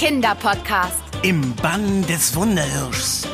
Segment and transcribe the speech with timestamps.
[0.00, 0.96] Kinderpodcast.
[1.20, 3.28] Im Bann des Wunderhirschs.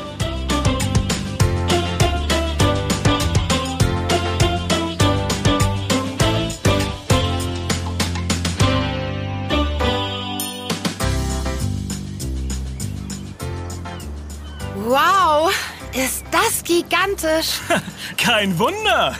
[14.75, 15.49] Wow,
[15.93, 17.61] ist das gigantisch.
[18.17, 19.15] Kein Wunder.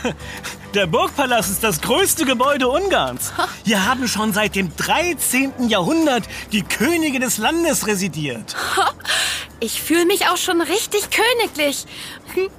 [0.74, 3.32] Der Burgpalast ist das größte Gebäude Ungarns.
[3.64, 5.70] Hier haben schon seit dem 13.
[5.70, 8.56] Jahrhundert die Könige des Landes residiert.
[9.60, 11.86] Ich fühle mich auch schon richtig königlich.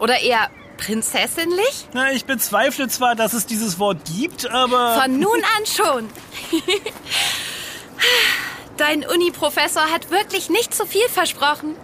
[0.00, 1.88] Oder eher prinzessinlich?
[1.92, 5.00] Na, ich bezweifle zwar, dass es dieses Wort gibt, aber...
[5.00, 6.08] Von nun an schon.
[8.76, 11.76] Dein Uni-Professor hat wirklich nicht zu viel versprochen.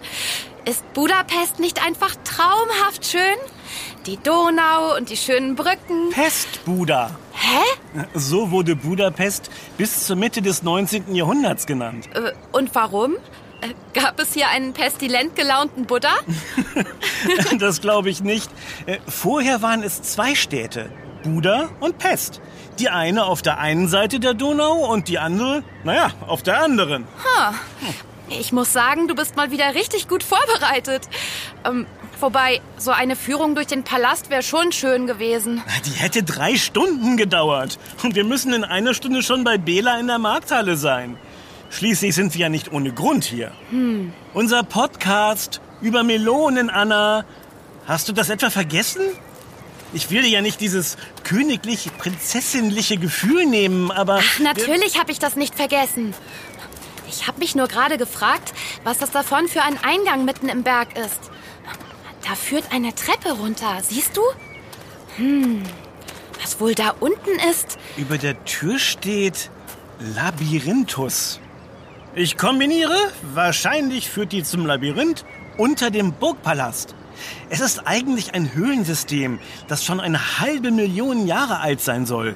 [0.65, 3.35] Ist Budapest nicht einfach traumhaft schön?
[4.05, 6.11] Die Donau und die schönen Brücken.
[6.11, 7.09] Pestbuda.
[7.33, 8.05] Hä?
[8.13, 11.15] So wurde Budapest bis zur Mitte des 19.
[11.15, 12.07] Jahrhunderts genannt.
[12.13, 13.13] Äh, Und warum?
[13.61, 16.13] Äh, Gab es hier einen pestilent gelaunten Buddha?
[17.59, 18.49] Das glaube ich nicht.
[18.85, 20.89] Äh, Vorher waren es zwei Städte,
[21.23, 22.41] Buda und Pest.
[22.77, 27.07] Die eine auf der einen Seite der Donau und die andere, naja, auf der anderen.
[28.29, 31.07] Ich muss sagen, du bist mal wieder richtig gut vorbereitet.
[31.65, 31.87] Ähm,
[32.25, 35.61] wobei, so eine Führung durch den Palast wäre schon schön gewesen.
[35.85, 37.77] Die hätte drei Stunden gedauert.
[38.01, 41.17] Und wir müssen in einer Stunde schon bei Bela in der Markthalle sein.
[41.69, 43.51] Schließlich sind wir ja nicht ohne Grund hier.
[44.33, 47.25] Unser Podcast über Melonen, Anna.
[47.85, 49.03] Hast du das etwa vergessen?
[49.93, 54.19] Ich will dir ja nicht dieses königlich prinzessinliche Gefühl nehmen, aber...
[54.19, 56.15] Ach, natürlich habe ich das nicht vergessen.
[57.07, 58.51] Ich habe mich nur gerade gefragt,
[58.83, 61.19] was das davon für ein Eingang mitten im Berg ist.
[62.27, 64.21] Da führt eine Treppe runter, siehst du?
[65.17, 65.61] Hm,
[66.41, 67.77] was wohl da unten ist?
[67.97, 69.51] Über der Tür steht
[69.99, 71.39] Labyrinthus.
[72.15, 72.95] Ich kombiniere,
[73.33, 75.23] wahrscheinlich führt die zum Labyrinth
[75.57, 76.95] unter dem Burgpalast.
[77.49, 82.35] Es ist eigentlich ein Höhlensystem, das schon eine halbe Million Jahre alt sein soll.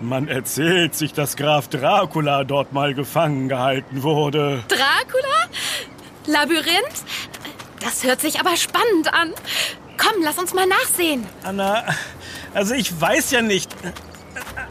[0.00, 4.62] Man erzählt sich, dass Graf Dracula dort mal gefangen gehalten wurde.
[4.68, 5.48] Dracula?
[6.26, 7.04] Labyrinth?
[7.84, 9.34] Das hört sich aber spannend an.
[9.98, 11.26] Komm, lass uns mal nachsehen.
[11.42, 11.84] Anna,
[12.54, 13.70] also ich weiß ja nicht.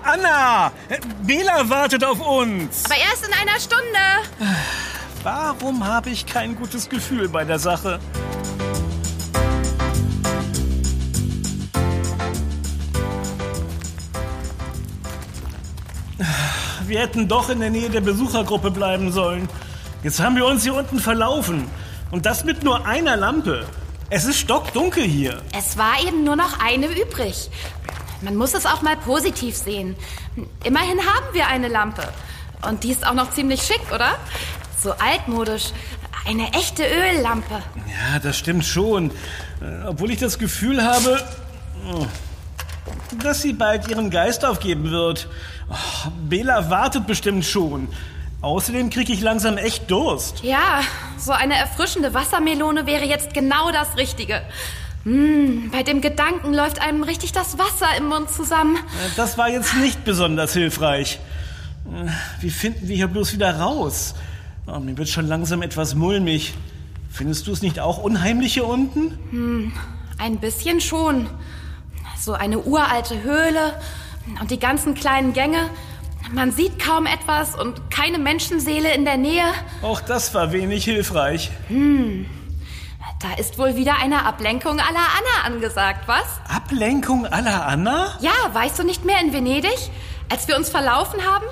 [0.04, 0.72] Anna,
[1.22, 2.86] Bela wartet auf uns.
[2.86, 4.54] Aber erst in einer Stunde.
[5.22, 8.00] Warum habe ich kein gutes Gefühl bei der Sache?
[16.86, 19.48] Wir hätten doch in der Nähe der Besuchergruppe bleiben sollen.
[20.04, 21.70] Jetzt haben wir uns hier unten verlaufen.
[22.14, 23.66] Und das mit nur einer Lampe.
[24.12, 25.42] Es ist stockdunkel hier.
[25.58, 27.50] Es war eben nur noch eine übrig.
[28.22, 29.96] Man muss es auch mal positiv sehen.
[30.64, 32.04] Immerhin haben wir eine Lampe.
[32.70, 34.20] Und die ist auch noch ziemlich schick, oder?
[34.80, 35.72] So altmodisch.
[36.28, 37.64] Eine echte Öllampe.
[37.88, 39.10] Ja, das stimmt schon.
[39.60, 41.20] Äh, Obwohl ich das Gefühl habe,
[41.92, 42.06] oh,
[43.24, 45.28] dass sie bald ihren Geist aufgeben wird.
[45.68, 47.88] Oh, Bela wartet bestimmt schon.
[48.44, 50.44] Außerdem kriege ich langsam echt Durst.
[50.44, 50.82] Ja,
[51.18, 54.42] so eine erfrischende Wassermelone wäre jetzt genau das Richtige.
[55.06, 58.76] Mm, bei dem Gedanken läuft einem richtig das Wasser im Mund zusammen.
[58.76, 61.20] Äh, Das war jetzt nicht besonders hilfreich.
[61.86, 62.10] Äh,
[62.42, 64.14] Wie finden wir hier bloß wieder raus?
[64.68, 66.54] Oh, mir wird schon langsam etwas mulmig.
[67.10, 69.72] Findest du es nicht auch unheimlich hier unten?
[70.18, 71.30] Ein bisschen schon.
[72.20, 73.74] So eine uralte Höhle
[74.42, 75.70] und die ganzen kleinen Gänge.
[76.32, 79.46] Man sieht kaum etwas und keine Menschenseele in der Nähe.
[79.82, 81.52] Auch das war wenig hilfreich.
[81.70, 86.26] Da ist wohl wieder eine Ablenkung à la Anna angesagt, was?
[86.54, 88.18] Ablenkung aller Anna?
[88.20, 89.78] Ja, weißt du nicht mehr in Venedig,
[90.30, 91.46] als wir uns verlaufen haben?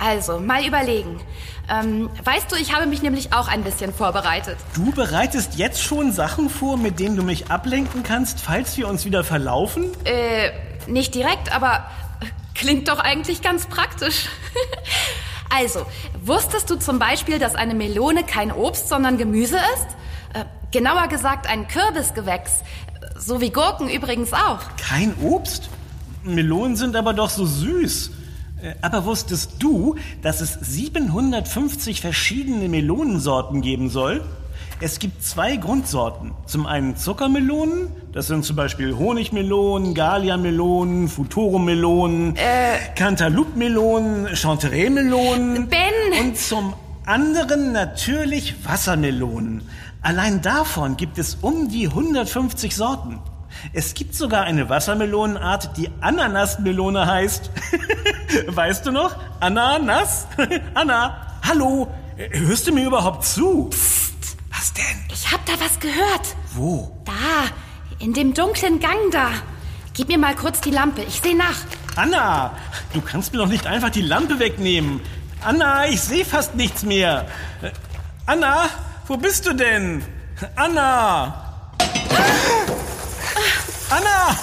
[0.00, 1.20] Also, mal überlegen.
[1.68, 4.56] Ähm, weißt du, ich habe mich nämlich auch ein bisschen vorbereitet.
[4.74, 9.04] Du bereitest jetzt schon Sachen vor, mit denen du mich ablenken kannst, falls wir uns
[9.04, 9.90] wieder verlaufen?
[10.04, 10.50] Äh,
[10.90, 11.84] nicht direkt, aber
[12.60, 14.28] klingt doch eigentlich ganz praktisch.
[15.48, 15.86] also,
[16.22, 19.86] wusstest du zum Beispiel, dass eine Melone kein Obst, sondern Gemüse ist?
[20.34, 22.60] Äh, genauer gesagt ein Kürbisgewächs.
[23.18, 24.60] So wie Gurken übrigens auch.
[24.76, 25.70] Kein Obst?
[26.22, 28.10] Melonen sind aber doch so süß.
[28.62, 34.22] Äh, Aber wusstest du, dass es 750 verschiedene Melonensorten geben soll?
[34.82, 36.32] Es gibt zwei Grundsorten.
[36.46, 42.34] Zum einen Zuckermelonen, das sind zum Beispiel Honigmelonen, Galia-Melonen, Futorum-Melonen,
[42.94, 45.68] Cantaloupe-Melonen, Chanterelle-Melonen.
[45.68, 46.18] Ben!
[46.18, 46.72] Und zum
[47.04, 49.68] anderen natürlich Wassermelonen.
[50.00, 53.18] Allein davon gibt es um die 150 Sorten.
[53.74, 57.50] Es gibt sogar eine Wassermelonenart, die Ananasmelone heißt.
[58.46, 59.14] weißt du noch?
[59.40, 60.26] Ananas?
[60.74, 61.88] Anna, hallo.
[62.16, 63.68] Hörst du mir überhaupt zu?
[63.68, 63.99] Psst?
[65.12, 66.36] Ich hab da was gehört.
[66.54, 66.96] Wo?
[67.04, 67.48] Da,
[67.98, 69.30] in dem dunklen Gang da.
[69.94, 71.56] Gib mir mal kurz die Lampe, ich sehe nach.
[71.96, 72.56] Anna,
[72.92, 75.00] du kannst mir doch nicht einfach die Lampe wegnehmen.
[75.42, 77.26] Anna, ich sehe fast nichts mehr.
[77.62, 77.70] Äh,
[78.26, 78.68] Anna,
[79.06, 80.04] wo bist du denn?
[80.54, 81.72] Anna!
[83.90, 84.36] Anna!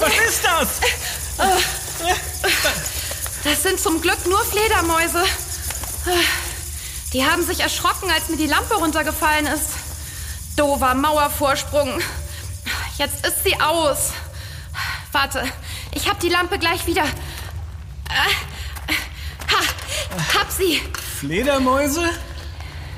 [0.00, 0.80] Was ist das?
[3.44, 5.22] Das sind zum Glück nur Fledermäuse.
[7.12, 9.87] Die haben sich erschrocken, als mir die Lampe runtergefallen ist.
[10.58, 12.00] Dover Mauervorsprung.
[12.98, 14.12] Jetzt ist sie aus.
[15.12, 15.44] Warte,
[15.92, 17.04] ich hab die Lampe gleich wieder.
[17.04, 18.94] Äh,
[19.50, 20.82] Ha, hab sie.
[21.20, 22.10] Fledermäuse?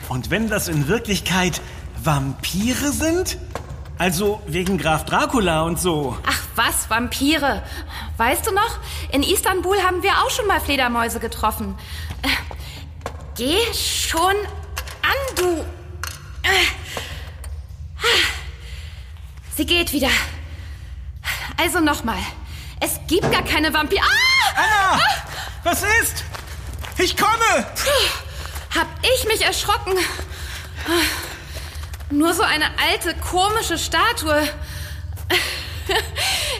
[0.09, 1.61] Und wenn das in Wirklichkeit
[2.03, 3.37] Vampire sind?
[3.99, 6.17] Also wegen Graf Dracula und so.
[6.27, 7.62] Ach was, Vampire.
[8.17, 8.79] Weißt du noch?
[9.12, 11.77] In Istanbul haben wir auch schon mal Fledermäuse getroffen.
[12.23, 12.29] Äh,
[13.37, 14.35] geh schon
[15.03, 15.61] an, du.
[16.43, 16.80] Äh,
[19.61, 20.09] Sie geht wieder.
[21.59, 22.17] Also nochmal.
[22.81, 24.01] Es gibt gar keine Vampire.
[24.03, 24.57] Ah!
[24.57, 25.01] Anna!
[25.65, 26.25] Was ist?
[26.97, 27.67] Ich komme!
[28.75, 29.93] Hab ich mich erschrocken.
[32.09, 34.49] Nur so eine alte, komische Statue.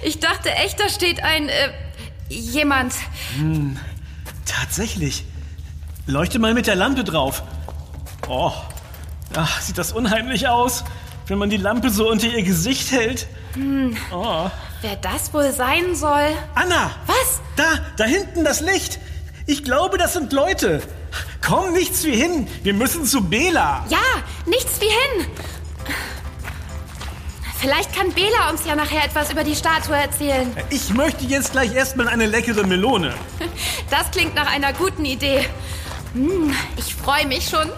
[0.03, 1.73] Ich dachte echt, da steht ein äh,
[2.29, 2.93] jemand.
[4.45, 5.25] Tatsächlich.
[6.05, 7.45] Leuchte mal mit der Lampe drauf.
[8.29, 8.53] Oh,
[9.35, 10.85] ach, sieht das unheimlich aus,
[11.27, 13.27] wenn man die Lampe so unter ihr Gesicht hält.
[14.13, 14.51] Oh.
[14.83, 16.29] Wer das wohl sein soll?
[16.55, 16.91] Anna!
[17.07, 17.41] Was?
[17.57, 17.65] Da,
[17.97, 18.99] da hinten das Licht.
[19.47, 20.83] Ich glaube, das sind Leute.
[21.41, 22.47] Komm, nichts wie hin.
[22.63, 23.85] Wir müssen zu Bela.
[23.89, 23.99] Ja,
[24.47, 25.27] nichts wie hin.
[27.59, 30.51] Vielleicht kann Bela uns ja nachher etwas über die Statue erzählen.
[30.71, 33.15] Ich möchte jetzt gleich erstmal eine leckere Melone.
[33.91, 35.45] Das klingt nach einer guten Idee.
[36.15, 37.69] Hm, ich freue mich schon.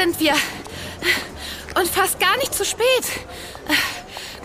[0.00, 0.32] Sind wir.
[1.78, 3.04] Und fast gar nicht zu spät.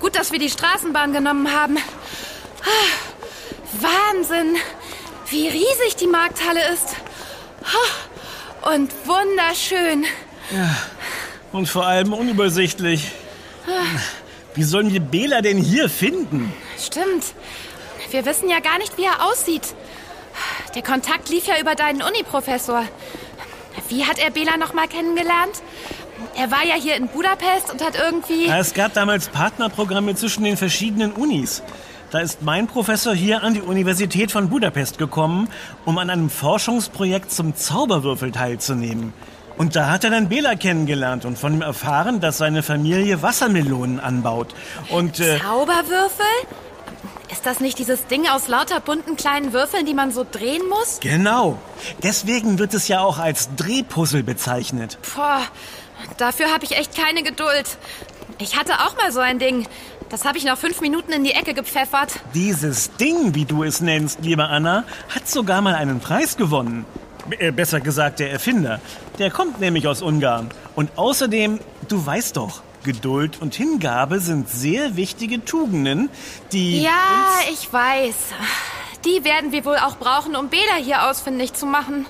[0.01, 1.77] Gut, dass wir die Straßenbahn genommen haben.
[3.79, 4.57] Wahnsinn,
[5.29, 6.95] wie riesig die Markthalle ist.
[8.63, 10.05] Und wunderschön.
[11.53, 13.11] Und vor allem unübersichtlich.
[14.55, 16.53] Wie sollen wir Bela denn hier finden?
[16.77, 17.33] Stimmt.
[18.11, 19.73] Wir wissen ja gar nicht, wie er aussieht.
[20.75, 22.83] Der Kontakt lief ja über deinen Uni-Professor.
[23.89, 25.61] Wie hat er Bela noch mal kennengelernt?
[26.35, 28.47] Er war ja hier in Budapest und hat irgendwie...
[28.47, 31.61] Es gab damals Partnerprogramme zwischen den verschiedenen Unis.
[32.11, 35.49] Da ist mein Professor hier an die Universität von Budapest gekommen,
[35.85, 39.13] um an einem Forschungsprojekt zum Zauberwürfel teilzunehmen.
[39.57, 43.99] Und da hat er dann Bela kennengelernt und von ihm erfahren, dass seine Familie Wassermelonen
[43.99, 44.53] anbaut.
[44.89, 46.25] Und äh, Zauberwürfel?
[47.45, 50.99] Ist das nicht dieses Ding aus lauter bunten kleinen Würfeln, die man so drehen muss?
[50.99, 51.59] genau.
[52.01, 54.97] Deswegen wird es ja auch als Drehpuzzle bezeichnet.
[55.15, 55.41] Boah,
[56.17, 57.77] dafür habe ich echt keine Geduld.
[58.39, 59.67] Ich hatte auch mal so ein Ding.
[60.09, 62.13] Das habe ich nach fünf Minuten in die Ecke gepfeffert.
[62.33, 64.83] Dieses Ding, wie du es nennst, liebe Anna,
[65.13, 66.83] hat sogar mal einen Preis gewonnen.
[67.37, 68.81] Äh, besser gesagt, der Erfinder.
[69.19, 70.49] Der kommt nämlich aus Ungarn.
[70.73, 71.59] Und außerdem,
[71.89, 76.09] du weißt doch, Geduld und Hingabe sind sehr wichtige Tugenden,
[76.53, 76.81] die.
[76.81, 78.15] Ja, ich weiß.
[79.03, 82.05] Die werden wir wohl auch brauchen, um Bela hier ausfindig zu machen.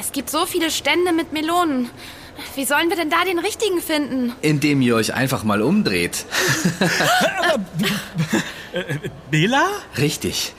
[0.00, 1.88] Es gibt so viele Stände mit Melonen.
[2.56, 4.32] Wie sollen wir denn da den richtigen finden?
[4.42, 6.24] Indem ihr euch einfach mal umdreht.
[9.30, 9.66] Bela?
[9.98, 10.54] Richtig.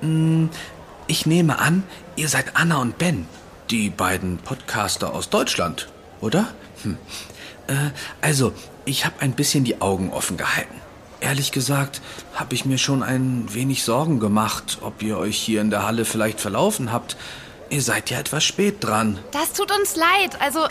[0.00, 0.48] Hm,
[1.08, 1.82] Ich nehme an,
[2.16, 3.26] ihr seid Anna und Ben,
[3.70, 5.88] die beiden Podcaster aus Deutschland,
[6.20, 6.48] oder?
[6.82, 6.98] Hm.
[7.68, 8.52] Äh, also,
[8.84, 10.74] ich habe ein bisschen die Augen offen gehalten.
[11.20, 12.00] Ehrlich gesagt,
[12.34, 16.04] habe ich mir schon ein wenig Sorgen gemacht, ob ihr euch hier in der Halle
[16.04, 17.16] vielleicht verlaufen habt.
[17.70, 19.18] Ihr seid ja etwas spät dran.
[19.32, 20.40] Das tut uns leid.
[20.40, 20.66] Also,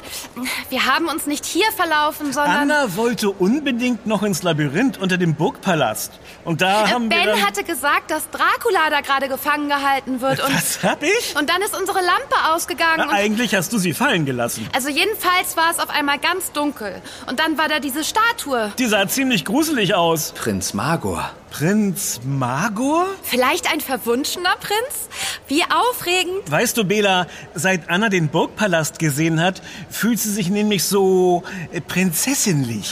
[0.69, 2.57] wir haben uns nicht hier verlaufen, sondern...
[2.71, 6.13] Anna wollte unbedingt noch ins Labyrinth unter dem Burgpalast.
[6.43, 7.17] Und da Äh, haben wir.
[7.17, 10.43] ben hatte gesagt, dass Dracula da gerade gefangen gehalten wird.
[10.43, 11.35] Und, Was hab ich?
[11.37, 12.95] und dann ist unsere Lampe ausgegangen.
[12.97, 14.67] Na, und eigentlich hast du sie fallen gelassen.
[14.73, 16.99] Also jedenfalls war es auf einmal ganz dunkel.
[17.27, 18.71] Und dann war da diese Statue.
[18.79, 20.31] Die sah ziemlich gruselig aus.
[20.31, 21.29] Prinz Magor.
[21.49, 23.05] Prinz Magor?
[23.23, 25.09] Vielleicht ein verwunschener Prinz?
[25.47, 26.49] Wie aufregend.
[26.49, 31.81] Weißt du, Bela, seit Anna den Burgpalast gesehen hat, fühlt sie sich nämlich so äh,
[31.81, 32.91] prinzessinlich.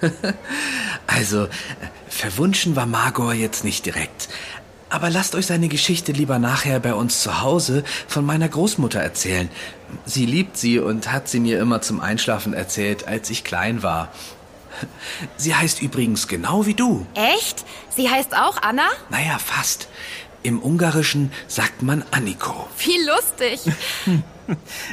[1.08, 1.48] Also, äh,
[2.08, 4.28] verwunschen war Magor jetzt nicht direkt.
[4.88, 9.48] Aber lasst euch seine Geschichte lieber nachher bei uns zu Hause von meiner Großmutter erzählen.
[10.04, 14.12] Sie liebt sie und hat sie mir immer zum Einschlafen erzählt, als ich klein war.
[15.36, 17.06] Sie heißt übrigens genau wie du.
[17.14, 17.64] Echt?
[17.94, 18.88] Sie heißt auch Anna?
[19.10, 19.88] Naja, fast.
[20.42, 22.68] Im Ungarischen sagt man Anniko.
[22.78, 23.60] Wie lustig.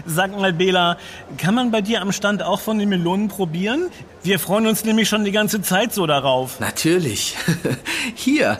[0.05, 0.97] Sag mal, Bela,
[1.37, 3.91] kann man bei dir am Stand auch von den Melonen probieren?
[4.23, 6.59] Wir freuen uns nämlich schon die ganze Zeit so darauf.
[6.59, 7.35] Natürlich.
[8.15, 8.59] Hier,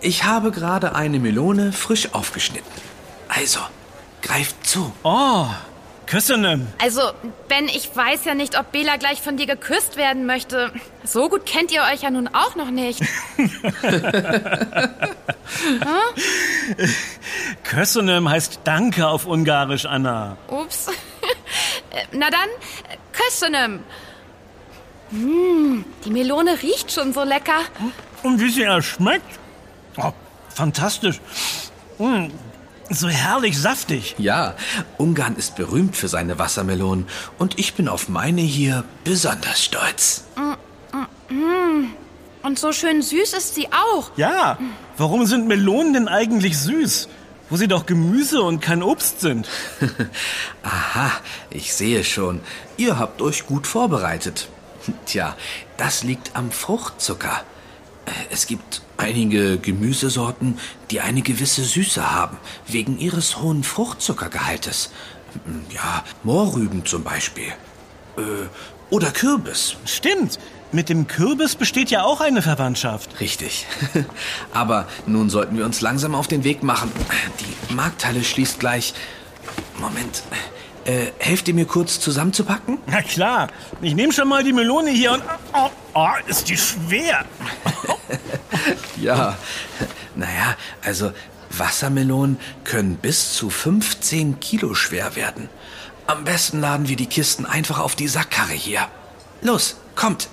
[0.00, 2.72] ich habe gerade eine Melone frisch aufgeschnitten.
[3.28, 3.60] Also,
[4.22, 4.92] greift zu.
[5.04, 5.46] Oh,
[6.06, 6.66] Küssene.
[6.80, 7.00] Also,
[7.48, 10.72] Ben, ich weiß ja nicht, ob Bela gleich von dir geküsst werden möchte.
[11.04, 13.00] So gut kennt ihr euch ja nun auch noch nicht.
[17.64, 20.36] Kössenem heißt Danke auf Ungarisch, Anna.
[20.48, 20.86] Ups.
[22.12, 22.48] Na dann,
[23.12, 23.80] Kössenem.
[25.10, 27.60] Hm, die Melone riecht schon so lecker.
[28.22, 29.38] Und wie sie er schmeckt?
[29.96, 30.12] Oh,
[30.48, 31.20] fantastisch.
[31.98, 32.26] Mm,
[32.90, 34.14] so herrlich saftig.
[34.18, 34.54] Ja,
[34.98, 37.06] Ungarn ist berühmt für seine Wassermelonen
[37.38, 40.24] und ich bin auf meine hier besonders stolz.
[42.42, 44.10] Und so schön süß ist sie auch.
[44.16, 44.58] Ja,
[44.98, 47.08] warum sind Melonen denn eigentlich süß?
[47.50, 49.48] Wo sie doch Gemüse und kein Obst sind.
[50.62, 51.10] Aha,
[51.50, 52.40] ich sehe schon.
[52.76, 54.48] Ihr habt euch gut vorbereitet.
[55.06, 55.36] Tja,
[55.76, 57.42] das liegt am Fruchtzucker.
[58.30, 60.58] Es gibt einige Gemüsesorten,
[60.90, 64.90] die eine gewisse Süße haben, wegen ihres hohen Fruchtzuckergehaltes.
[65.70, 67.52] Ja, Mohrrüben zum Beispiel.
[68.16, 68.48] Äh,
[68.90, 69.76] oder Kürbis.
[69.84, 70.38] Stimmt,
[70.74, 73.20] mit dem Kürbis besteht ja auch eine Verwandtschaft.
[73.20, 73.66] Richtig.
[74.52, 76.90] Aber nun sollten wir uns langsam auf den Weg machen.
[77.40, 78.94] Die Markthalle schließt gleich.
[79.78, 80.22] Moment.
[80.84, 82.78] Äh, helft ihr mir kurz zusammenzupacken?
[82.86, 83.48] Na klar,
[83.80, 85.22] ich nehme schon mal die Melone hier und...
[85.54, 87.24] Oh, oh, ist die schwer.
[88.96, 89.36] Ja.
[90.14, 91.12] Naja, also
[91.50, 95.50] Wassermelonen können bis zu 15 Kilo schwer werden.
[96.06, 98.88] Am besten laden wir die Kisten einfach auf die Sackkarre hier.
[99.42, 100.28] Los, kommt.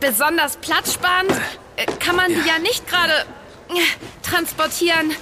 [0.00, 1.32] Besonders platzsparend
[1.76, 3.24] äh, kann man die ja nicht gerade
[4.22, 5.12] transportieren.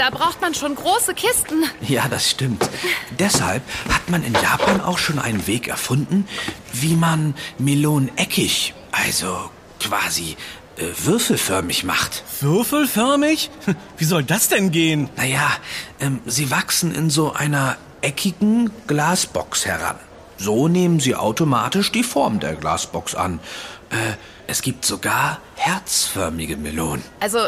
[0.00, 1.62] Da braucht man schon große Kisten.
[1.82, 2.70] Ja, das stimmt.
[3.18, 6.26] Deshalb hat man in Japan auch schon einen Weg erfunden,
[6.72, 10.38] wie man Melonen eckig, also quasi
[10.78, 12.24] äh, würfelförmig macht.
[12.40, 13.50] Würfelförmig?
[13.98, 15.10] Wie soll das denn gehen?
[15.16, 15.50] Naja,
[16.00, 19.96] ähm, sie wachsen in so einer eckigen Glasbox heran.
[20.38, 23.38] So nehmen sie automatisch die Form der Glasbox an.
[23.90, 24.14] Äh,
[24.46, 27.04] es gibt sogar herzförmige Melonen.
[27.20, 27.40] Also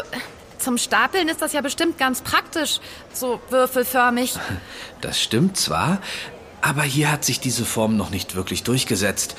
[0.63, 2.79] zum Stapeln ist das ja bestimmt ganz praktisch,
[3.13, 4.33] so würfelförmig.
[5.01, 5.97] Das stimmt zwar,
[6.61, 9.35] aber hier hat sich diese Form noch nicht wirklich durchgesetzt.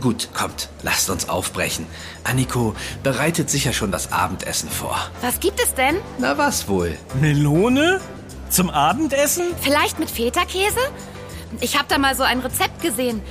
[0.00, 1.86] Gut, kommt, lasst uns aufbrechen.
[2.24, 4.98] Anniko bereitet sicher schon das Abendessen vor.
[5.22, 5.96] Was gibt es denn?
[6.18, 6.96] Na was wohl?
[7.20, 8.00] Melone?
[8.48, 9.44] Zum Abendessen?
[9.60, 10.80] Vielleicht mit Feta-Käse?
[11.60, 13.22] Ich habe da mal so ein Rezept gesehen.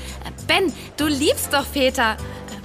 [0.48, 2.16] Ben, du liebst doch Feta.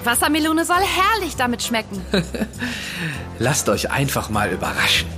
[0.04, 2.04] Wassermelone soll herrlich damit schmecken.
[3.38, 5.08] Lasst euch einfach mal überraschen.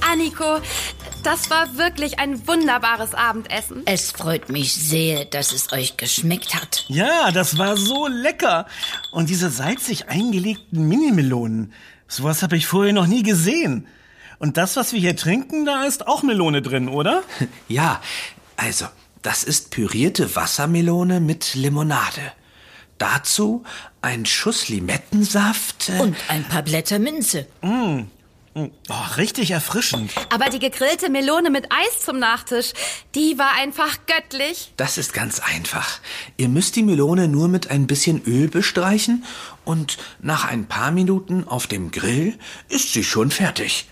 [0.00, 0.60] Anniko,
[1.22, 3.82] das war wirklich ein wunderbares Abendessen.
[3.84, 6.84] Es freut mich sehr, dass es euch geschmeckt hat.
[6.88, 8.66] Ja, das war so lecker.
[9.10, 11.72] Und diese salzig eingelegten Mini-Melonen.
[12.08, 13.88] Sowas habe ich vorher noch nie gesehen.
[14.38, 17.22] Und das, was wir hier trinken, da ist auch Melone drin, oder?
[17.68, 18.00] Ja,
[18.56, 18.86] also,
[19.22, 22.32] das ist pürierte Wassermelone mit Limonade.
[22.98, 23.64] Dazu
[24.02, 25.88] ein Schuss Limettensaft.
[25.90, 27.46] äh, Und ein paar Blätter Minze.
[27.62, 30.12] Oh, richtig erfrischend.
[30.32, 32.72] Aber die gegrillte Melone mit Eis zum Nachtisch,
[33.14, 34.72] die war einfach göttlich.
[34.78, 35.98] Das ist ganz einfach.
[36.38, 39.24] Ihr müsst die Melone nur mit ein bisschen Öl bestreichen
[39.66, 42.38] und nach ein paar Minuten auf dem Grill
[42.70, 43.88] ist sie schon fertig.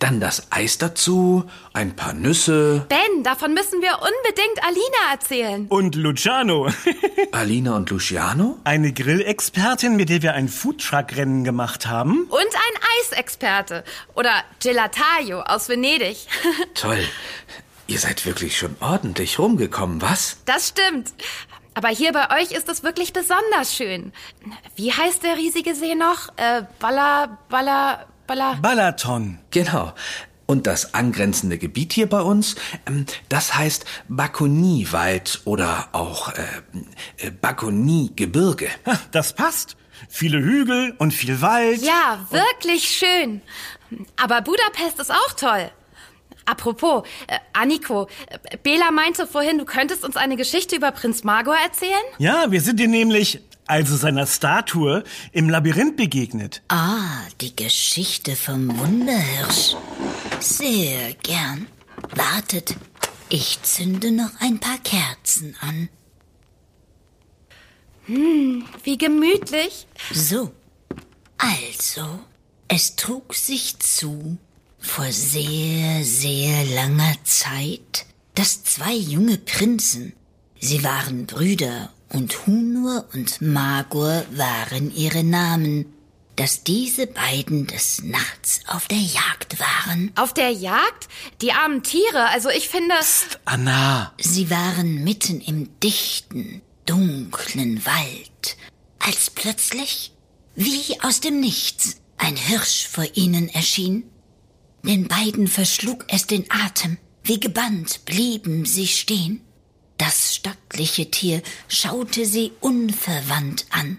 [0.00, 2.86] Dann das Eis dazu, ein paar Nüsse.
[2.88, 5.66] Ben, davon müssen wir unbedingt Alina erzählen.
[5.68, 6.70] Und Luciano.
[7.32, 8.58] Alina und Luciano?
[8.64, 12.22] Eine Grillexpertin, mit der wir ein Foodtruck-Rennen gemacht haben.
[12.30, 13.84] Und ein Eisexperte.
[14.14, 16.16] Oder Gelataio aus Venedig.
[16.74, 17.04] Toll.
[17.86, 20.38] Ihr seid wirklich schon ordentlich rumgekommen, was?
[20.46, 21.12] Das stimmt.
[21.74, 24.14] Aber hier bei euch ist es wirklich besonders schön.
[24.76, 26.30] Wie heißt der riesige See noch?
[26.36, 28.52] Äh, Balla, Balla, Balla.
[28.62, 29.38] Balaton.
[29.50, 29.92] Genau.
[30.46, 32.54] Und das angrenzende Gebiet hier bei uns,
[32.86, 36.42] ähm, das heißt Bakoniewald oder auch äh,
[37.26, 38.68] äh, Bakoniegebirge.
[38.86, 39.76] Ha, Das passt.
[40.08, 41.82] Viele Hügel und viel Wald.
[41.82, 43.42] Ja, wirklich schön.
[44.16, 45.68] Aber Budapest ist auch toll.
[46.46, 51.56] apropos, äh, Anniko, äh, Bela meinte vorhin, du könntest uns eine Geschichte über Prinz Magor
[51.56, 51.92] erzählen?
[52.18, 56.62] Ja, wir sind dir nämlich, also seiner Statue, im Labyrinth begegnet.
[56.68, 59.76] Ah, die Geschichte vom Wunderhirsch.
[60.40, 61.66] Sehr gern.
[62.14, 62.76] Wartet,
[63.28, 65.88] ich zünde noch ein paar Kerzen an.
[68.06, 69.86] Hm, wie gemütlich.
[70.12, 70.52] So,
[71.38, 72.20] also,
[72.68, 74.36] es trug sich zu,
[74.78, 80.12] vor sehr, sehr langer Zeit, dass zwei junge Prinzen,
[80.60, 85.86] sie waren Brüder und Hunur und Magor waren ihre Namen,
[86.36, 90.10] dass diese beiden des Nachts auf der Jagd waren.
[90.16, 91.08] Auf der Jagd?
[91.42, 92.94] Die armen Tiere, also ich finde.
[92.98, 94.12] Psst, Anna.
[94.18, 98.56] Sie waren mitten im dichten, dunklen Wald,
[98.98, 100.12] als plötzlich,
[100.54, 104.04] wie aus dem Nichts, ein Hirsch vor ihnen erschien.
[104.82, 109.42] Den beiden verschlug es den Atem, wie gebannt blieben sie stehen.
[110.00, 113.98] Das stattliche Tier schaute sie unverwandt an.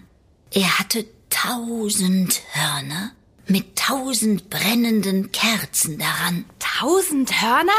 [0.50, 3.12] Er hatte tausend Hörner
[3.46, 6.44] mit tausend brennenden Kerzen daran.
[6.58, 7.70] Tausend Hörner?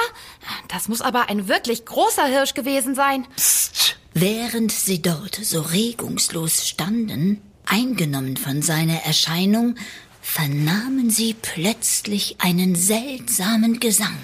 [0.69, 3.27] Das muss aber ein wirklich großer Hirsch gewesen sein.
[3.35, 3.97] Psst.
[4.13, 9.75] Während sie dort so regungslos standen, eingenommen von seiner Erscheinung,
[10.21, 14.17] vernahmen sie plötzlich einen seltsamen Gesang.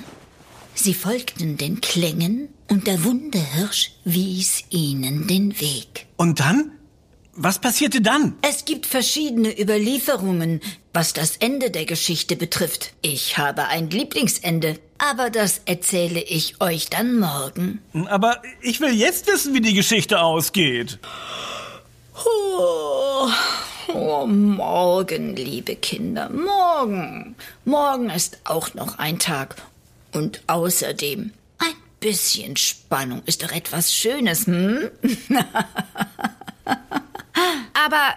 [0.73, 6.05] Sie folgten den Klängen und der Wunderhirsch wies ihnen den Weg.
[6.17, 6.71] Und dann?
[7.41, 8.35] Was passierte dann?
[8.41, 10.59] Es gibt verschiedene Überlieferungen,
[10.93, 12.93] was das Ende der Geschichte betrifft.
[13.01, 17.81] Ich habe ein Lieblingsende, aber das erzähle ich euch dann morgen.
[18.07, 20.99] Aber ich will jetzt wissen, wie die Geschichte ausgeht.
[22.25, 23.29] Oh,
[23.93, 27.35] oh, morgen, liebe Kinder, morgen.
[27.63, 29.55] Morgen ist auch noch ein Tag.
[30.11, 31.31] Und außerdem,
[31.99, 34.89] bisschen Spannung ist doch etwas Schönes, hm?
[37.73, 38.15] Aber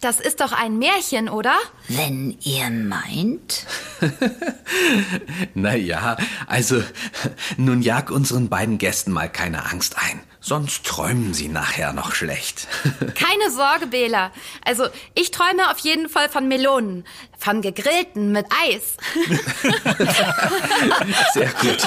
[0.00, 1.56] das ist doch ein Märchen, oder?
[1.88, 3.66] Wenn ihr meint.
[5.54, 6.82] Na ja, also
[7.56, 12.68] nun jag unseren beiden Gästen mal keine Angst ein, sonst träumen sie nachher noch schlecht.
[13.14, 14.30] Keine Sorge, Bela.
[14.62, 17.06] Also ich träume auf jeden Fall von Melonen,
[17.38, 18.98] von gegrillten mit Eis.
[21.32, 21.86] Sehr gut.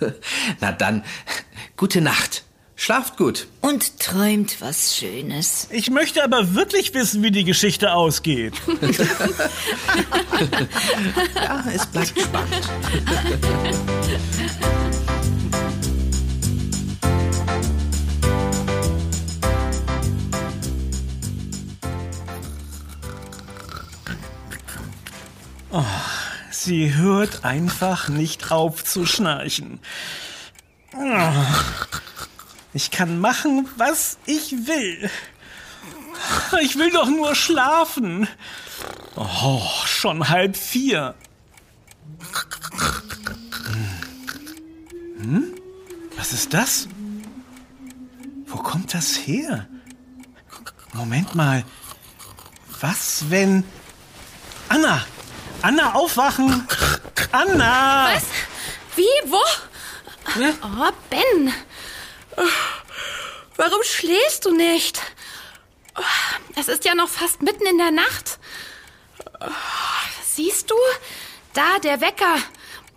[0.60, 1.04] Na dann,
[1.76, 2.44] gute Nacht.
[2.80, 3.48] Schlaft gut.
[3.60, 5.66] Und träumt was Schönes.
[5.72, 8.54] Ich möchte aber wirklich wissen, wie die Geschichte ausgeht.
[11.34, 12.70] Ja, es bleibt spannend.
[26.50, 29.80] Sie hört einfach nicht auf zu schnarchen.
[32.78, 35.10] Ich kann machen, was ich will.
[36.60, 38.28] Ich will doch nur schlafen.
[39.16, 41.16] Oh, schon halb vier.
[45.20, 45.54] Hm?
[46.16, 46.86] Was ist das?
[48.46, 49.66] Wo kommt das her?
[50.92, 51.64] Moment mal.
[52.80, 53.64] Was, wenn...
[54.68, 55.04] Anna!
[55.62, 56.64] Anna, aufwachen!
[57.32, 58.14] Anna!
[58.14, 58.22] Was?
[58.94, 59.02] Wie?
[59.26, 59.42] Wo?
[60.62, 61.52] Oh, Ben.
[63.56, 65.00] Warum schläfst du nicht?
[66.56, 68.38] Es ist ja noch fast mitten in der Nacht.
[70.24, 70.74] Siehst du?
[71.54, 72.36] Da, der Wecker.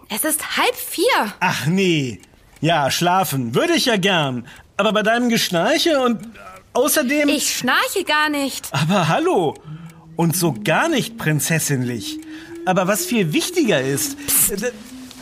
[0.10, 1.34] Es ist halb vier.
[1.40, 2.22] Ach nee.
[2.60, 4.48] Ja, schlafen würde ich ja gern.
[4.78, 6.28] Aber bei deinem Geschnarche und äh,
[6.74, 7.30] außerdem...
[7.30, 8.68] Ich schnarche gar nicht.
[8.72, 9.56] Aber hallo.
[10.16, 12.20] Und so gar nicht prinzessinlich.
[12.66, 14.18] Aber was viel wichtiger ist...
[14.52, 14.72] äh,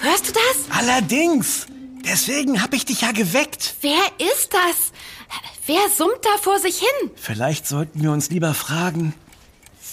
[0.01, 0.77] Hörst du das?
[0.77, 1.67] Allerdings.
[2.11, 3.75] Deswegen hab ich dich ja geweckt.
[3.81, 4.01] Wer
[4.33, 4.91] ist das?
[5.67, 7.11] Wer summt da vor sich hin?
[7.15, 9.13] Vielleicht sollten wir uns lieber fragen,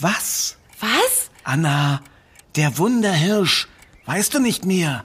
[0.01, 0.57] was?
[0.81, 1.31] Was?
[1.45, 2.01] Anna,
[2.57, 3.69] der Wunderhirsch.
[4.07, 5.05] Weißt du nicht mehr?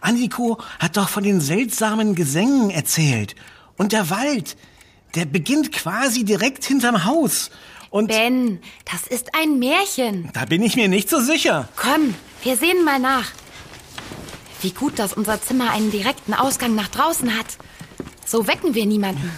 [0.00, 3.34] Anniko hat doch von den seltsamen Gesängen erzählt.
[3.76, 4.56] Und der Wald,
[5.14, 7.50] der beginnt quasi direkt hinterm Haus.
[7.90, 10.30] Und Ben, das ist ein Märchen.
[10.32, 11.68] da bin ich mir nicht so sicher.
[11.76, 13.30] Komm, wir sehen mal nach.
[14.60, 17.46] Wie gut, dass unser Zimmer einen direkten Ausgang nach draußen hat.
[18.26, 19.30] So wecken wir niemanden.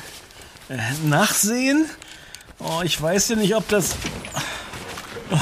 [0.68, 1.88] Äh, nachsehen?
[2.58, 3.96] Oh, ich weiß ja nicht, ob das...
[5.30, 5.38] Oh.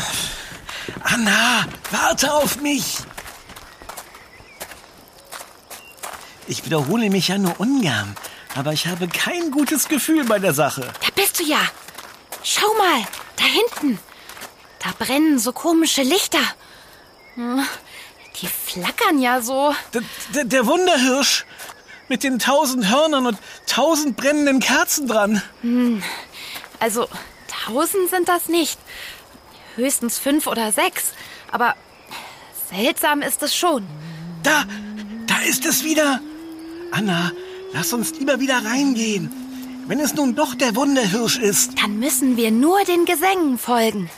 [1.02, 2.98] Anna, warte auf mich!
[6.46, 8.16] Ich wiederhole mich ja nur ungern,
[8.54, 10.80] aber ich habe kein gutes Gefühl bei der Sache.
[11.00, 11.60] Da bist du ja.
[12.42, 13.02] Schau mal,
[13.36, 13.98] da hinten.
[14.82, 16.40] Da brennen so komische Lichter.
[17.34, 17.66] Hm,
[18.40, 19.74] Die flackern ja so.
[19.94, 20.02] Der,
[20.34, 21.44] der, der Wunderhirsch
[22.08, 25.42] mit den tausend Hörnern und tausend brennenden Kerzen dran.
[26.78, 27.06] Also,
[27.66, 28.78] tausend sind das nicht.
[29.76, 31.12] Höchstens fünf oder sechs.
[31.50, 31.74] Aber
[32.70, 33.86] seltsam ist es schon.
[34.42, 34.64] Da,
[35.26, 36.20] da ist es wieder.
[36.92, 37.32] Anna,
[37.72, 39.30] lass uns lieber wieder reingehen.
[39.86, 41.72] Wenn es nun doch der Wunderhirsch ist.
[41.82, 44.10] Dann müssen wir nur den Gesängen folgen.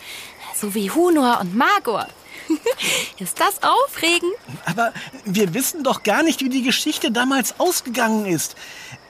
[0.54, 2.08] So wie Hunor und Magor.
[3.18, 4.32] ist das aufregend?
[4.64, 4.92] Aber
[5.24, 8.56] wir wissen doch gar nicht, wie die Geschichte damals ausgegangen ist.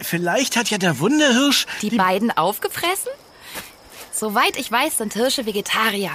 [0.01, 3.11] Vielleicht hat ja der Wunderhirsch Die beiden aufgefressen?
[4.13, 6.11] Soweit ich weiß, sind Hirsche Vegetarier.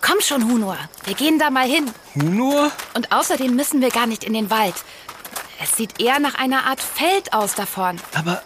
[0.00, 0.76] Komm schon, Hunor.
[1.04, 1.90] Wir gehen da mal hin.
[2.14, 2.70] Hunor?
[2.94, 4.74] Und außerdem müssen wir gar nicht in den Wald.
[5.62, 8.00] Es sieht eher nach einer Art Feld aus da vorn.
[8.14, 8.42] Aber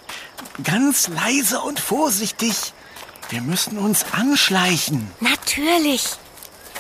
[0.63, 2.73] ganz leise und vorsichtig.
[3.31, 5.11] Wir müssen uns anschleichen.
[5.21, 6.05] Natürlich.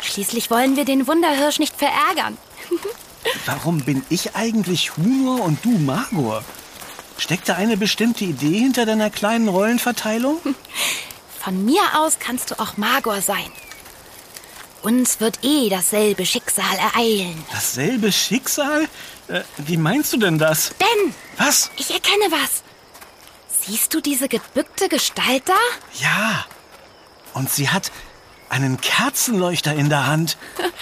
[0.03, 2.37] Schließlich wollen wir den Wunderhirsch nicht verärgern.
[3.47, 6.45] Warum bin ich eigentlich Hunor und du Magor?
[7.19, 10.39] Steckt da eine bestimmte Idee hinter deiner kleinen Rollenverteilung?
[11.41, 13.51] Von mir aus kannst du auch Magor sein.
[14.83, 17.45] Uns wird eh dasselbe Schicksal ereilen.
[17.53, 18.89] Dasselbe Schicksal?
[19.27, 20.71] Äh, wie meinst du denn das?
[20.79, 21.71] Ben, Was?
[21.77, 22.63] ich erkenne was.
[23.67, 25.55] Siehst du diese gebückte Gestalt da?
[26.01, 26.47] Ja.
[27.35, 27.91] Und sie hat
[28.49, 30.37] einen Kerzenleuchter in der Hand.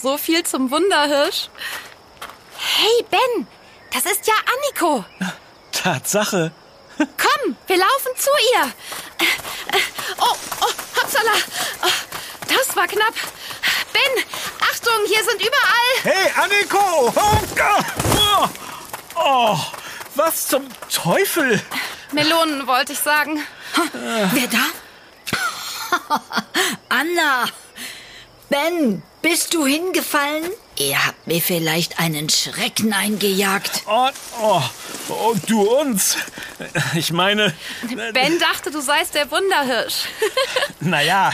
[0.00, 1.48] So viel zum Wunderhirsch.
[2.56, 3.48] Hey, Ben,
[3.92, 5.04] das ist ja Anniko.
[5.72, 6.52] Tatsache.
[6.98, 8.72] Komm, wir laufen zu ihr.
[10.20, 11.32] Oh, oh, hoppsala.
[11.82, 11.88] Oh,
[12.48, 13.14] das war knapp.
[13.92, 14.24] Ben,
[14.60, 15.94] Achtung, hier sind überall.
[16.04, 17.12] Hey, Anniko!
[18.14, 18.48] Oh,
[19.16, 19.58] oh,
[20.14, 21.60] was zum Teufel?
[22.12, 23.44] Melonen wollte ich sagen.
[24.32, 24.64] Wer da?
[26.88, 27.46] Anna!
[28.50, 30.44] Ben, bist du hingefallen?
[30.78, 33.82] Ihr habt mir vielleicht einen Schrecken eingejagt.
[33.86, 34.08] Oh,
[34.40, 34.62] oh,
[35.08, 36.16] oh, du uns.
[36.94, 37.52] Ich meine,
[38.14, 40.04] Ben dachte, du seist der Wunderhirsch.
[40.80, 41.32] naja,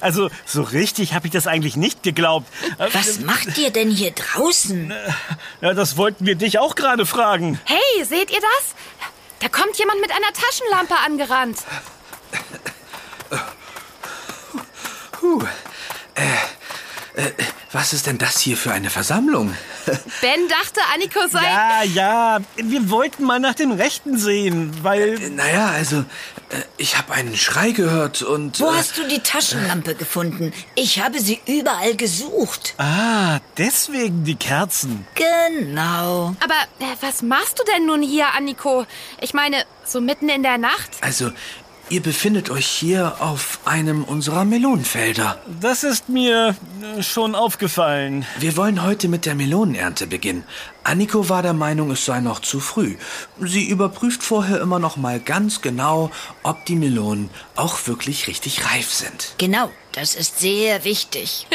[0.00, 2.46] also so richtig habe ich das eigentlich nicht geglaubt.
[2.92, 4.92] Was macht ihr denn hier draußen?
[5.60, 7.60] Ja, das wollten wir dich auch gerade fragen.
[7.64, 8.74] Hey, seht ihr das?
[9.40, 11.58] Da kommt jemand mit einer Taschenlampe angerannt.
[15.18, 15.42] Puh.
[16.14, 17.32] Äh, äh,
[17.72, 19.54] was ist denn das hier für eine Versammlung?
[20.20, 21.42] Ben dachte, Anniko sei...
[21.42, 25.18] Ja, ja, wir wollten mal nach dem Rechten sehen, weil...
[25.30, 28.60] Naja, also, äh, ich habe einen Schrei gehört und...
[28.60, 30.52] Wo äh, hast du die Taschenlampe gefunden?
[30.76, 32.74] Ich habe sie überall gesucht.
[32.78, 35.06] Ah, deswegen die Kerzen.
[35.14, 36.36] Genau.
[36.40, 38.86] Aber äh, was machst du denn nun hier, Anniko?
[39.20, 40.90] Ich meine, so mitten in der Nacht?
[41.00, 41.32] Also,
[41.90, 45.40] ihr befindet euch hier auf einem unserer Melonenfelder.
[45.60, 46.54] Das ist mir
[46.96, 48.26] äh, schon aufgefallen.
[48.38, 50.44] Wir wollen heute mit der Melonenernte beginnen.
[50.84, 52.96] Anniko war der Meinung, es sei noch zu früh.
[53.40, 56.10] Sie überprüft vorher immer noch mal ganz genau,
[56.42, 59.34] ob die Melonen auch wirklich richtig reif sind.
[59.38, 61.46] Genau, das ist sehr wichtig.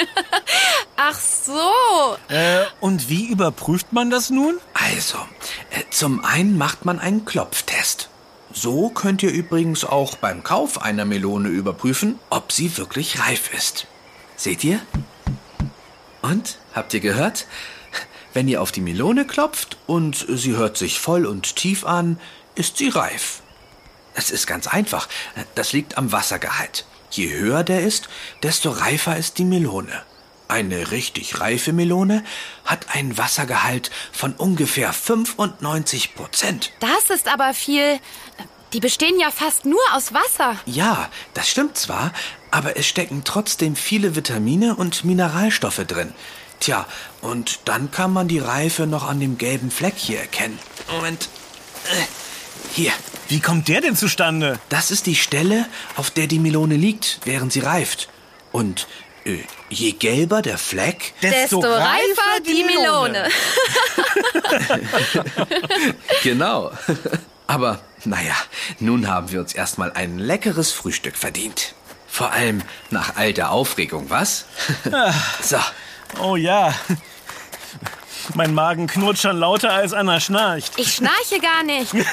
[0.95, 2.33] Ach so.
[2.33, 4.57] Äh, und wie überprüft man das nun?
[4.73, 5.17] Also,
[5.71, 8.09] äh, zum einen macht man einen Klopftest.
[8.55, 13.87] So könnt ihr übrigens auch beim Kauf einer Melone überprüfen, ob sie wirklich reif ist.
[14.35, 14.79] Seht ihr?
[16.21, 17.47] Und, habt ihr gehört?
[18.33, 22.19] Wenn ihr auf die Melone klopft und sie hört sich voll und tief an,
[22.53, 23.41] ist sie reif.
[24.13, 25.09] Es ist ganz einfach.
[25.55, 26.85] Das liegt am Wassergehalt.
[27.09, 28.07] Je höher der ist,
[28.43, 30.03] desto reifer ist die Melone.
[30.47, 32.23] Eine richtig reife Melone
[32.65, 36.71] hat einen Wassergehalt von ungefähr 95 Prozent.
[36.79, 37.99] Das ist aber viel.
[38.73, 40.57] Die bestehen ja fast nur aus Wasser.
[40.65, 42.11] Ja, das stimmt zwar,
[42.51, 46.13] aber es stecken trotzdem viele Vitamine und Mineralstoffe drin.
[46.59, 46.85] Tja,
[47.21, 50.57] und dann kann man die Reife noch an dem gelben Fleck hier erkennen.
[50.91, 51.29] Moment.
[51.91, 52.03] Äh,
[52.73, 52.91] Hier,
[53.27, 54.59] Wie kommt der denn zustande?
[54.69, 58.07] das ist die Stelle, auf der die Melone liegt, während sie reift.
[58.51, 58.87] Und
[59.69, 63.29] je gelber der Fleck, Desto reifer die Melone.
[66.23, 66.71] Genau.
[67.47, 68.35] Aber naja,
[68.79, 71.73] nun haben wir uns erstmal ein leckeres Frühstück verdient.
[72.07, 74.45] Vor allem nach all der Aufregung, was?
[75.41, 75.57] so,
[76.19, 76.73] Oh ja.
[78.35, 80.73] Mein Magen knurrt schon lauter, als Anna schnarcht.
[80.77, 81.93] Ich schnarche gar nicht.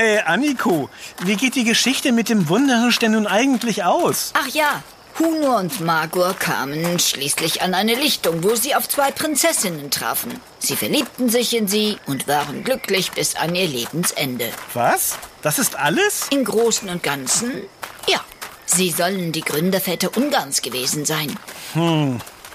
[0.00, 0.88] Hey, Anniko,
[1.24, 4.30] wie geht die Geschichte mit dem Wunderhirsch denn nun eigentlich aus?
[4.34, 4.84] Ach ja,
[5.18, 10.40] Huno und Magor kamen schließlich an eine Lichtung, wo sie auf zwei Prinzessinnen trafen.
[10.60, 14.52] Sie verliebten sich in sie und waren glücklich bis an ihr Lebensende.
[14.72, 15.18] Was?
[15.42, 16.28] Das ist alles?
[16.30, 17.64] Im Großen und Ganzen,
[18.06, 18.20] ja.
[18.66, 21.36] Sie sollen die Gründerväter Ungarns gewesen sein.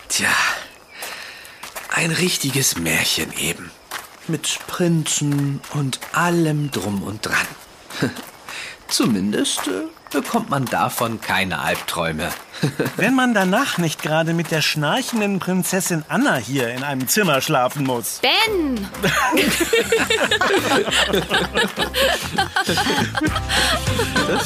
[0.07, 0.29] Tja,
[1.93, 3.69] ein richtiges Märchen eben.
[4.27, 7.47] Mit Prinzen und allem drum und dran.
[8.87, 12.29] Zumindest äh, bekommt man davon keine Albträume.
[12.95, 17.85] Wenn man danach nicht gerade mit der schnarchenden Prinzessin Anna hier in einem Zimmer schlafen
[17.85, 18.21] muss.
[18.21, 18.87] Ben!
[24.25, 24.45] Das